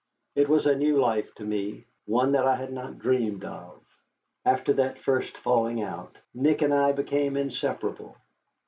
It 0.33 0.49
was 0.49 0.65
a 0.65 0.73
new 0.75 0.97
life 0.99 1.31
to 1.35 1.43
me, 1.43 1.83
one 2.07 2.31
that 2.31 2.47
I 2.47 2.55
had 2.55 2.73
not 2.73 2.97
dreamed 2.97 3.43
of. 3.45 3.83
After 4.43 4.73
that 4.73 4.97
first 4.97 5.37
falling 5.37 5.83
out, 5.83 6.17
Nick 6.33 6.63
and 6.63 6.73
I 6.73 6.91
became 6.91 7.37
inseparable. 7.37 8.15